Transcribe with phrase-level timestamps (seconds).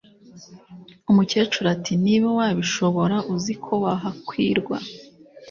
[1.11, 4.77] umukecuru ati:" niba wabishobora, uzi ko wahakwirwa,